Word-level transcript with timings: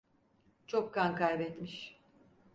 Çok 0.67 0.93
kan 0.93 1.15
kaybetmiş. 1.15 1.99